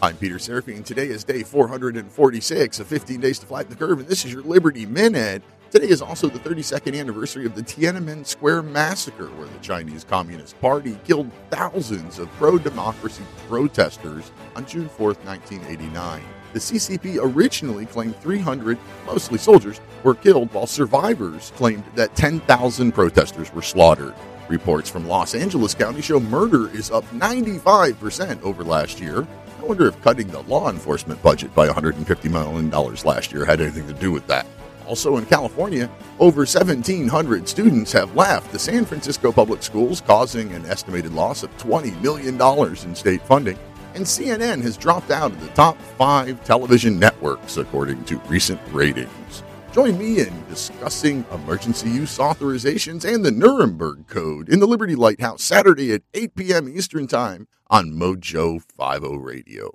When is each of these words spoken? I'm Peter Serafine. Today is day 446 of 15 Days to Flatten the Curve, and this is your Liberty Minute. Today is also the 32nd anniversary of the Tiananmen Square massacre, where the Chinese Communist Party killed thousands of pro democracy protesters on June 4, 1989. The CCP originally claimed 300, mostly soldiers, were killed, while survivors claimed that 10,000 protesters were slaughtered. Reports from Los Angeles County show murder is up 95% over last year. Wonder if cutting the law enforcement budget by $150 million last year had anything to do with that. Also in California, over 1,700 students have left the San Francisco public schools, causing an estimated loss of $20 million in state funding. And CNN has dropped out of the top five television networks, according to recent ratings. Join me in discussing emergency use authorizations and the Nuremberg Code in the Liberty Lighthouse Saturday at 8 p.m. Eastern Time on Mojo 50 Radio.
I'm 0.00 0.16
Peter 0.16 0.36
Serafine. 0.36 0.84
Today 0.84 1.08
is 1.08 1.24
day 1.24 1.42
446 1.42 2.78
of 2.78 2.86
15 2.86 3.20
Days 3.20 3.40
to 3.40 3.46
Flatten 3.46 3.70
the 3.70 3.76
Curve, 3.76 3.98
and 3.98 4.06
this 4.06 4.24
is 4.24 4.32
your 4.32 4.42
Liberty 4.42 4.86
Minute. 4.86 5.42
Today 5.72 5.88
is 5.88 6.00
also 6.00 6.28
the 6.28 6.38
32nd 6.38 6.96
anniversary 6.96 7.44
of 7.44 7.56
the 7.56 7.62
Tiananmen 7.62 8.24
Square 8.24 8.62
massacre, 8.62 9.26
where 9.30 9.48
the 9.48 9.58
Chinese 9.58 10.04
Communist 10.04 10.58
Party 10.60 10.96
killed 11.04 11.28
thousands 11.50 12.20
of 12.20 12.30
pro 12.34 12.58
democracy 12.58 13.24
protesters 13.48 14.30
on 14.54 14.64
June 14.66 14.88
4, 14.88 15.14
1989. 15.24 16.22
The 16.52 16.60
CCP 16.60 17.18
originally 17.20 17.86
claimed 17.86 18.14
300, 18.20 18.78
mostly 19.04 19.38
soldiers, 19.38 19.80
were 20.04 20.14
killed, 20.14 20.54
while 20.54 20.68
survivors 20.68 21.52
claimed 21.56 21.82
that 21.96 22.14
10,000 22.14 22.92
protesters 22.92 23.52
were 23.52 23.62
slaughtered. 23.62 24.14
Reports 24.48 24.88
from 24.88 25.08
Los 25.08 25.34
Angeles 25.34 25.74
County 25.74 26.02
show 26.02 26.20
murder 26.20 26.70
is 26.70 26.92
up 26.92 27.04
95% 27.10 28.40
over 28.42 28.62
last 28.62 29.00
year. 29.00 29.26
Wonder 29.68 29.86
if 29.86 30.00
cutting 30.00 30.28
the 30.28 30.40
law 30.44 30.70
enforcement 30.70 31.22
budget 31.22 31.54
by 31.54 31.68
$150 31.68 32.30
million 32.30 32.70
last 32.70 33.30
year 33.30 33.44
had 33.44 33.60
anything 33.60 33.86
to 33.86 33.92
do 33.92 34.10
with 34.10 34.26
that. 34.26 34.46
Also 34.86 35.18
in 35.18 35.26
California, 35.26 35.90
over 36.18 36.40
1,700 36.40 37.46
students 37.46 37.92
have 37.92 38.16
left 38.16 38.50
the 38.50 38.58
San 38.58 38.86
Francisco 38.86 39.30
public 39.30 39.62
schools, 39.62 40.00
causing 40.00 40.54
an 40.54 40.64
estimated 40.64 41.12
loss 41.12 41.42
of 41.42 41.54
$20 41.58 42.00
million 42.00 42.40
in 42.82 42.94
state 42.94 43.20
funding. 43.20 43.58
And 43.94 44.06
CNN 44.06 44.62
has 44.62 44.78
dropped 44.78 45.10
out 45.10 45.32
of 45.32 45.40
the 45.42 45.48
top 45.48 45.78
five 45.98 46.42
television 46.44 46.98
networks, 46.98 47.58
according 47.58 48.04
to 48.06 48.16
recent 48.20 48.62
ratings. 48.72 49.42
Join 49.78 49.96
me 49.96 50.18
in 50.18 50.44
discussing 50.48 51.24
emergency 51.30 51.88
use 51.88 52.18
authorizations 52.18 53.04
and 53.04 53.24
the 53.24 53.30
Nuremberg 53.30 54.08
Code 54.08 54.48
in 54.48 54.58
the 54.58 54.66
Liberty 54.66 54.96
Lighthouse 54.96 55.44
Saturday 55.44 55.92
at 55.92 56.02
8 56.14 56.34
p.m. 56.34 56.68
Eastern 56.68 57.06
Time 57.06 57.46
on 57.70 57.92
Mojo 57.92 58.60
50 58.60 59.16
Radio. 59.18 59.66